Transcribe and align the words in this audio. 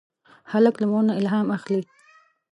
هلک 0.51 0.75
له 0.79 0.85
مور 0.91 1.03
نه 1.07 1.13
الهام 1.19 1.47
اخلي. 1.57 1.81